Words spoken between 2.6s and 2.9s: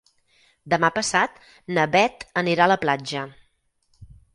a la